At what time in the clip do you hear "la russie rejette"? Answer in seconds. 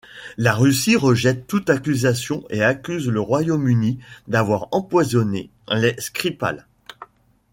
0.35-1.45